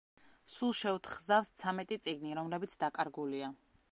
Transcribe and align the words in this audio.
სულ 0.53 0.71
შეუთხზავს 0.79 1.51
ცამეტი 1.61 1.99
წიგნი, 2.05 2.33
რომლებიც 2.41 2.75
დაკარგულია. 2.85 3.55